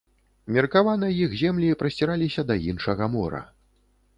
[0.55, 3.45] Меркавана іх землі прасціраліся да іншага мора.